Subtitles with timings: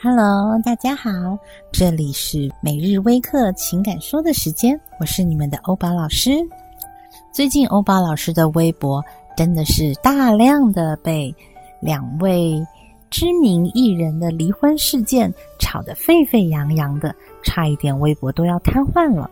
[0.00, 1.10] Hello，大家好，
[1.72, 6.30] 这里是每日微课情感说的时间，我是你们的欧宝老师。
[7.32, 9.04] 最近欧宝老师的微博
[9.36, 11.34] 真的是大量的被
[11.80, 12.64] 两位
[13.10, 17.12] 知名艺人的离婚事件炒得沸沸扬扬的，
[17.42, 19.28] 差一点微博都要瘫痪了。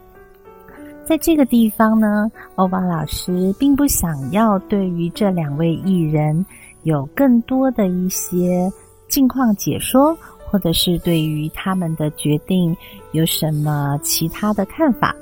[1.05, 6.45] 在这个地方呢，欧宝老师并不想要对于这两位艺人
[6.83, 8.69] 有更多的一些
[9.07, 10.19] 近况解说。
[10.49, 12.75] 或者是对于他们的决定
[13.13, 15.15] 有什么其他的看法？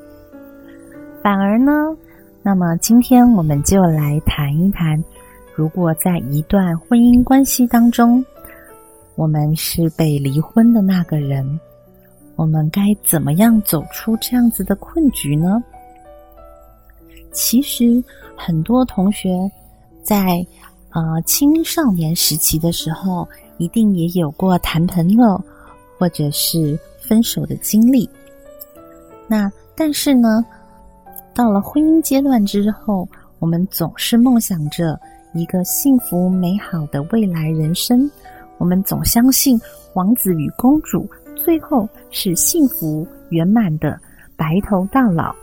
[1.22, 1.72] 反而呢，
[2.42, 5.02] 那么今天我们就来谈一谈，
[5.54, 8.24] 如果在一段婚姻关系当中，
[9.14, 11.58] 我们是被离婚的那个人，
[12.36, 15.62] 我们该怎么样走出这样子的困局呢？
[17.32, 18.02] 其实
[18.36, 19.30] 很多同学
[20.02, 20.46] 在
[20.90, 23.26] 呃青少年时期的时候。
[23.58, 25.42] 一定也有过谈朋友，
[25.98, 28.08] 或者是分手的经历。
[29.26, 30.44] 那但是呢，
[31.34, 34.98] 到了婚姻阶段之后，我们总是梦想着
[35.32, 38.10] 一个幸福美好的未来人生。
[38.58, 39.60] 我们总相信
[39.94, 43.98] 王子与公主最后是幸福圆满的
[44.36, 45.34] 白头到老。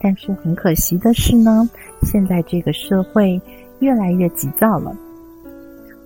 [0.00, 1.68] 但是很可惜的是呢，
[2.02, 3.40] 现在这个社会
[3.78, 4.94] 越来越急躁了，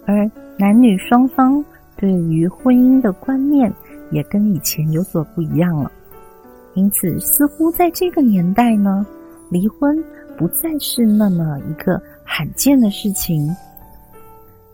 [0.07, 0.31] 而。
[0.59, 1.63] 男女双方
[1.97, 3.71] 对于婚姻的观念
[4.11, 5.93] 也跟以前有所不一样了，
[6.75, 9.07] 因此似乎在这个年代呢，
[9.51, 10.03] 离婚
[10.37, 13.55] 不再是那么一个罕见的事情。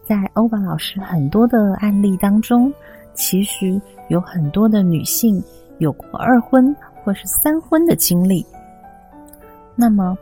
[0.04, 2.72] 在欧巴老师很多的案例当中，
[3.14, 5.42] 其实有很多的女性
[5.78, 8.44] 有过二婚或是三婚的经历。
[9.74, 10.16] 那么，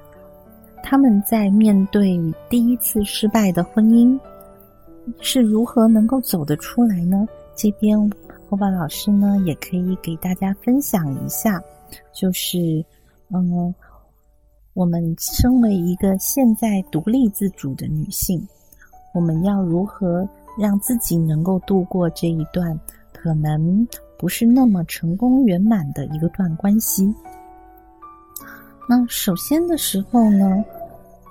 [0.83, 4.19] 他们在面对第一次失败的婚姻。
[5.21, 7.27] 是如何能够走得出来呢？
[7.57, 7.99] 这边
[8.49, 11.63] 欧巴老师呢也可以给大家分享一下，
[12.13, 12.85] 就是
[13.29, 13.75] 嗯，
[14.73, 18.47] 我们身为一个现在独立自主的女性，
[19.13, 20.27] 我们要如何
[20.59, 22.79] 让自己能够度过这一段
[23.13, 23.87] 可能
[24.19, 27.15] 不是那么成功圆满的一个段关系？
[28.89, 30.65] 那首先的时候呢，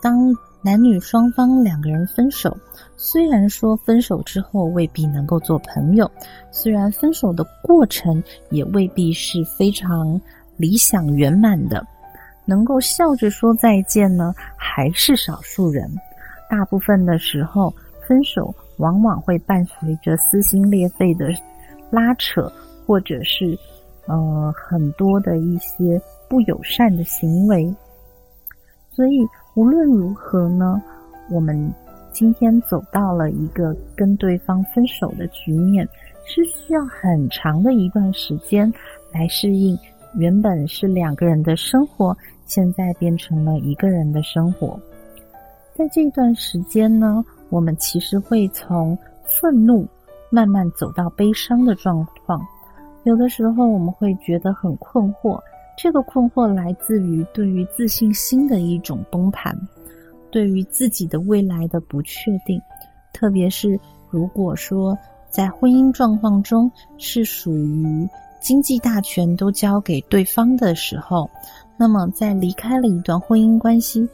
[0.01, 0.35] 当。
[0.61, 2.55] 男女双方两个人分手，
[2.97, 6.11] 虽然说分手之后未必能够做朋友，
[6.51, 10.19] 虽然分手的过程也未必是非常
[10.57, 11.85] 理想圆满的，
[12.43, 15.89] 能够笑着说再见呢，还是少数人。
[16.49, 17.73] 大部分的时候，
[18.05, 21.29] 分手往往会伴随着撕心裂肺的
[21.89, 22.51] 拉扯，
[22.85, 23.57] 或者是
[24.07, 27.73] 呃很多的一些不友善的行为，
[28.91, 29.25] 所以。
[29.59, 30.81] 无论如何呢，
[31.29, 31.69] 我们
[32.13, 35.85] 今天走到了一个跟对方分手的局面，
[36.23, 38.73] 是需要很长的一段时间
[39.11, 39.77] 来适应。
[40.15, 42.15] 原本是两个人的生活，
[42.45, 44.79] 现在变成了一个人的生活。
[45.73, 49.85] 在这段时间呢，我们其实会从愤怒
[50.29, 52.41] 慢慢走到悲伤的状况。
[53.03, 55.37] 有的时候我们会觉得很困惑。
[55.81, 59.57] 这个困惑来自于对于自信心的一种崩盘，
[60.29, 62.61] 对于自己的未来的不确定，
[63.13, 63.79] 特别是
[64.09, 64.97] 如果说
[65.29, 68.05] 在婚姻状况中是属于
[68.41, 71.29] 经济大权都交给对方的时候，
[71.77, 74.05] 那么在离开了一段婚姻关系，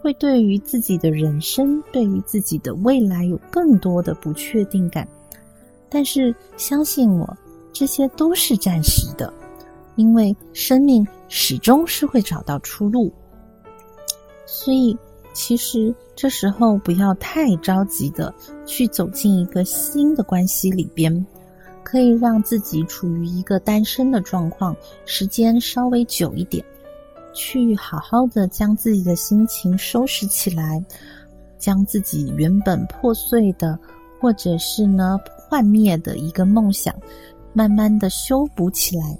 [0.00, 5.06] 会对于自己的人生、对于自己的未来有更多的不确定感。
[5.88, 7.36] 但是相信我，
[7.72, 9.32] 这些都是暂时的。
[9.96, 13.12] 因为生命始终是会找到出路，
[14.46, 14.96] 所以
[15.32, 18.32] 其实这时候不要太着急的
[18.66, 21.26] 去走进一个新的关系里边，
[21.82, 26.64] 可以让自己处于一个单身的状况，时间稍微久一点，
[27.34, 30.82] 去好好的将自己的心情收拾起来，
[31.58, 33.78] 将自己原本破碎的
[34.20, 36.94] 或者是呢幻灭的一个梦想，
[37.52, 39.18] 慢慢的修补起来。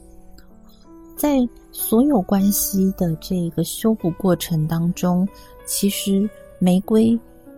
[1.22, 5.24] 在所有关系的这个修补过程当中，
[5.64, 6.28] 其实
[6.58, 7.16] 玫瑰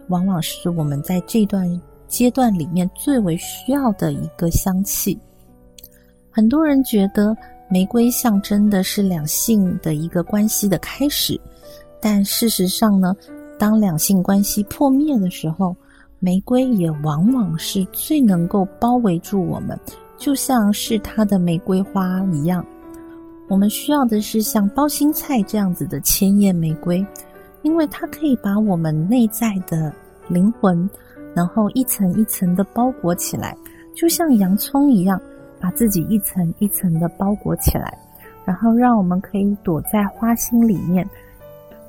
[0.08, 5.18] 往往是我们在这段阶段里面最为需要的一个香气。
[6.30, 7.34] 很多人觉得
[7.70, 11.40] 玫瑰象征的是两性的一个关系的开始，
[12.02, 13.16] 但事实上呢，
[13.58, 15.74] 当两性关系破灭的时候，
[16.18, 19.80] 玫瑰也往往是最能够包围住我们，
[20.18, 22.62] 就像是它的玫瑰花一样。
[23.48, 27.04] 我们需要的是像包心菜这样子的千叶玫瑰，
[27.62, 29.92] 因为它可以把我们内在的
[30.28, 30.88] 灵魂，
[31.34, 33.56] 然后一层一层的包裹起来，
[33.94, 35.20] 就像洋葱一样，
[35.60, 37.96] 把自己一层一层的包裹起来，
[38.46, 41.06] 然后让我们可以躲在花心里面，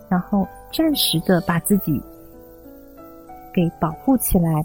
[0.09, 2.01] 然后暂时的把自己
[3.53, 4.63] 给保护起来，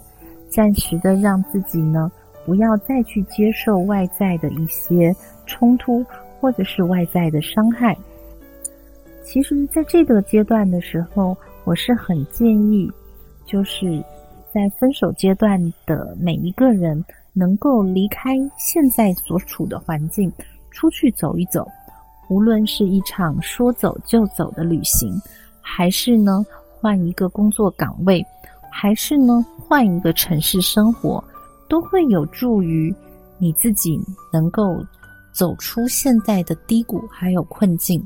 [0.49, 2.11] 暂时的让自己呢
[2.45, 5.15] 不要再去接受外在的一些
[5.45, 6.03] 冲突
[6.41, 7.95] 或者是外在的伤害。
[9.23, 12.91] 其实，在这个阶段的时候，我是很建议，
[13.45, 14.03] 就是
[14.51, 20.29] 在分手阶段的每一个人，能够离开现在所处的环境，
[20.71, 21.65] 出去走一走。
[22.29, 25.13] 无论是一场说走就走的旅行，
[25.61, 26.45] 还是呢
[26.79, 28.25] 换一个工作岗位，
[28.71, 31.23] 还是呢换一个城市生活，
[31.69, 32.93] 都会有助于
[33.37, 33.99] 你自己
[34.33, 34.83] 能够
[35.31, 38.05] 走出现在的低谷还有困境。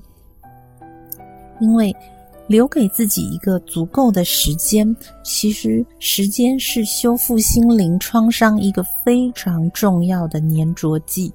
[1.60, 1.96] 因为
[2.48, 11.34] 留给自己一个足够的时间，其实时间是修复心灵创伤一个非常重要的粘着剂。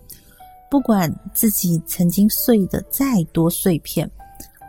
[0.71, 4.09] 不管自己曾经碎的再多碎片，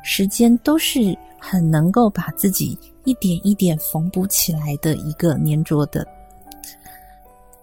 [0.04, 6.04] 时间都是很能够把自己一点一点缝补起来的一个粘着的。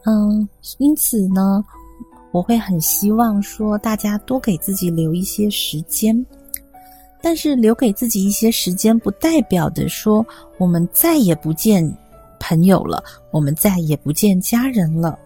[0.05, 1.65] 嗯，因此呢，
[2.31, 6.25] 我会很希望说，大家多给自己留一些时间。
[7.21, 10.25] 但是留给自己一些时间，不代表的说
[10.57, 11.93] 我们再也不见
[12.39, 13.03] 朋友了，
[13.33, 15.19] 我们再也不见家人了，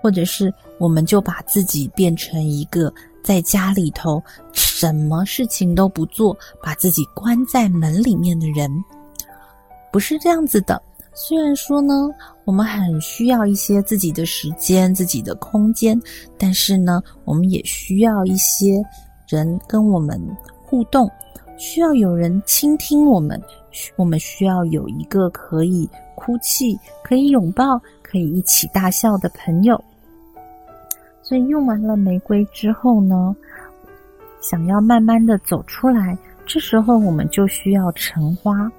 [0.00, 2.90] 或者是我们就把自己变成一个
[3.22, 4.22] 在家里头
[4.54, 8.70] 什么事情都不做，把自己关在门里面的人，
[9.92, 10.82] 不是这样子的。
[11.22, 12.08] 虽然说呢，
[12.46, 16.00] 我们很需要一些自己的时间、自己的空间，
[16.38, 18.82] 但是呢，我们也需要一些
[19.28, 20.18] 人跟我们。
[20.62, 21.10] 互动
[21.58, 23.38] 需要有人倾听我们，
[23.96, 29.78] 我们需要有一个可以哭泣、可以拥抱、可以一起大笑的朋友。
[31.20, 33.36] 所以用完了玫瑰之后呢，
[34.40, 38.72] 想要慢慢的走出来，这时候我们就需要橙花。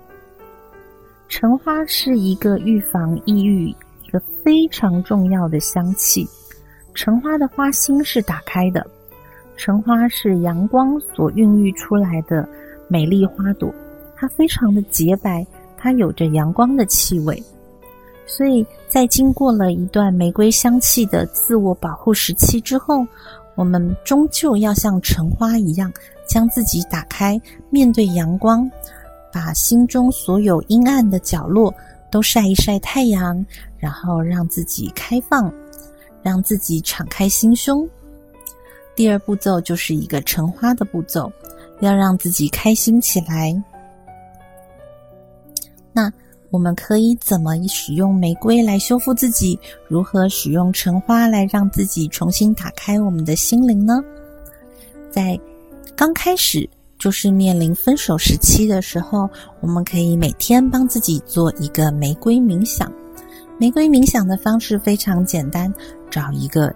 [1.31, 6.28] 橙花是一个预防抑郁一个非常重要的香气。
[6.94, 8.86] 橙花的花心是打开的。
[9.56, 12.45] 橙花是阳光所孕育出来的
[12.89, 13.74] 美丽花朵，
[14.13, 15.48] 它非常的洁白，
[15.78, 17.42] 它有着阳光的气味，
[18.25, 23.07] 所以在经过了一段玫瑰香气的自我保护时期之后，
[23.56, 25.89] 我们终究要像橙花一样，
[26.28, 28.69] 将自己打开，面对阳光，
[29.31, 31.74] 把心中所有阴暗的角落
[32.10, 33.45] 都晒一晒太阳，
[33.78, 35.51] 然后让自己开放，
[36.22, 37.88] 让自己敞开心胸。
[38.95, 41.31] 第二步骤就是一个橙花的步骤，
[41.80, 43.56] 要让自己开心起来。
[45.94, 46.12] 那
[46.50, 49.57] 我们可以怎么使用玫瑰来修复自己？
[49.88, 54.04] 如何使用橙花来让自己重新打开我们的心灵呢？
[55.10, 55.39] 在
[55.95, 56.69] 刚开始
[57.01, 59.27] 就是面临分手时期的时候，
[59.59, 62.94] 我们可以每天帮自己做一个玫瑰冥想。
[63.57, 65.74] 玫瑰冥想的方式非常简单，
[66.12, 66.71] 找一个。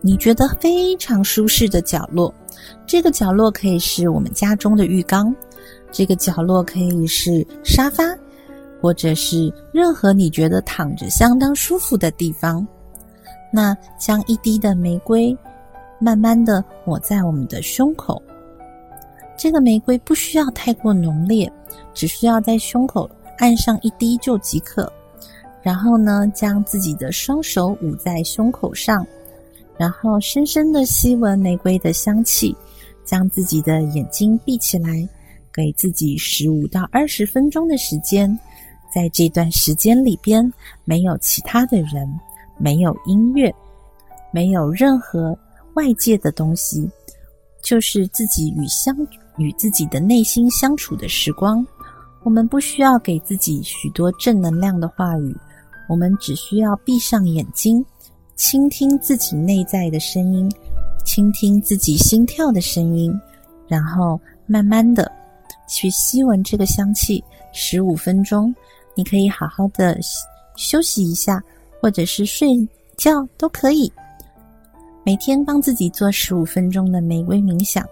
[0.00, 2.34] 你觉得非常舒适的角落，
[2.88, 5.32] 这个角落可以是我们家中的浴缸，
[5.92, 8.02] 这个角落可以是沙发，
[8.80, 12.66] 或者是任何你觉得躺着相当舒服的地方。
[13.52, 15.36] 那将一滴的玫瑰
[16.00, 18.20] 慢慢的抹在我们的胸口，
[19.38, 21.50] 这个玫瑰不需要太过浓烈，
[21.94, 24.92] 只需要在胸口按上一滴就即可。
[25.62, 29.06] 然后呢，将自己的双手捂在胸口上。
[29.76, 32.54] 然后深深的吸闻玫瑰的香气，
[33.04, 35.08] 将自己的眼睛闭起来，
[35.52, 38.36] 给自己十五到二十分钟的时间。
[38.92, 40.52] 在这段时间里边，
[40.84, 42.08] 没有其他的人，
[42.56, 43.54] 没有音乐，
[44.32, 45.38] 没有任何
[45.74, 46.90] 外界的东西，
[47.62, 48.96] 就是自己与相
[49.38, 51.66] 与自己的内心相处的时光。
[52.24, 55.34] 我们不需要给自己许多正能量的话语，
[55.88, 57.84] 我们只需要闭上眼睛。
[58.36, 60.48] 倾听自己内在的声音，
[61.04, 63.12] 倾听自己心跳的声音，
[63.66, 65.10] 然后慢慢的
[65.68, 67.22] 去吸闻这个香气。
[67.52, 68.54] 十五分钟，
[68.94, 69.98] 你可以好好的
[70.54, 71.42] 休息一下，
[71.80, 72.48] 或者是睡
[72.96, 73.90] 觉都可以。
[75.04, 77.84] 每天帮自己做十五分钟的玫瑰冥想，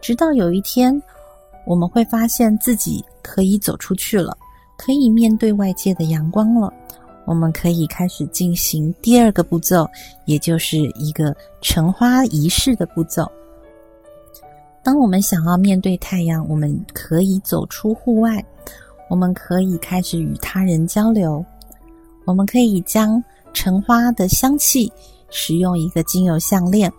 [0.00, 1.00] 直到有一天，
[1.66, 4.36] 我们会发现自己可以走出去了，
[4.76, 6.72] 可以面对外界的阳光了。
[7.26, 9.88] 我们可以开始进行第二个步骤，
[10.24, 13.30] 也就是一个橙花仪式的步骤。
[14.82, 18.42] 当我们想要面对太阳，我们可以走出户外，
[19.08, 21.44] 我们可以开始与他人交流，
[22.24, 24.90] 我们可以将橙花的香气
[25.28, 26.90] 使用一个精油项链，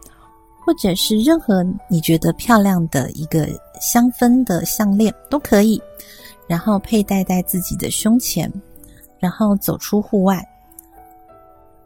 [0.64, 3.48] 或者是任何你觉得漂亮的一个
[3.82, 5.82] 香氛的项链都可以，
[6.48, 8.52] 然后佩戴在自己的胸前，
[9.20, 10.48] 然后走出户外，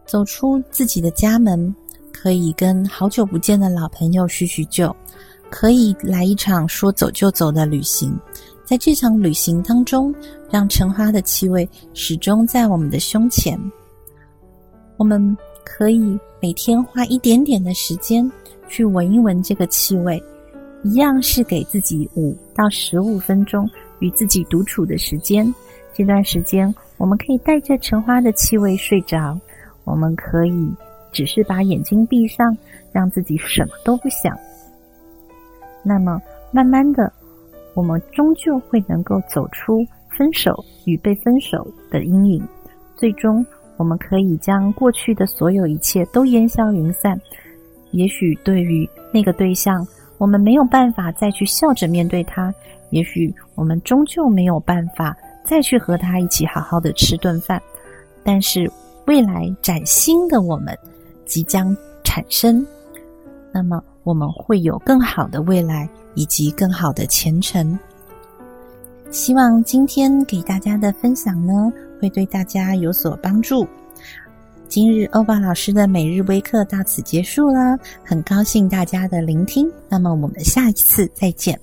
[0.05, 1.73] 走出自己的家门，
[2.11, 4.93] 可以跟好久不见的老朋友叙叙旧，
[5.49, 8.19] 可以来一场说走就走的旅行。
[8.65, 10.13] 在这场旅行当中，
[10.51, 13.59] 让橙花的气味始终在我们的胸前。
[14.97, 15.99] 我们可以
[16.41, 18.29] 每天花一点点的时间
[18.67, 20.21] 去闻一闻这个气味，
[20.83, 23.69] 一样是给自己五到十五分钟
[23.99, 25.53] 与自己独处的时间。
[25.93, 29.39] 这段时间，我们可以带着橙花的气味睡着，
[29.83, 30.73] 我们可以
[31.11, 32.57] 只是把眼睛闭上，
[32.91, 34.37] 让自己什么都不想。
[35.83, 37.11] 那么，慢慢的。
[37.73, 39.85] 我们终究会能够走出
[40.17, 42.41] 分手与被分手的阴影，
[42.95, 43.45] 最终
[43.75, 47.19] 我们可以将过去的所有一切都烟消云散。
[47.91, 49.85] 也许对于那个对象，
[50.17, 52.51] 我们没有办法再去笑着面对他；
[52.89, 57.61] 也许我们终究没有办法再去和他一起好好的吃顿饭。
[58.23, 58.69] 但是
[59.05, 60.77] 未来崭新的我们
[61.25, 62.65] 即将产生，
[63.51, 65.89] 那么我们会有更好的未来。
[66.17, 67.77] 以及更好的前程。
[69.11, 73.67] 希望今天给大家的分享呢，会对大家有所帮助。
[74.67, 79.71] 今日欧巴老师的每日微课到此结束了，很高兴大家的聆听。
[79.87, 81.59] 那么我们下一次再见。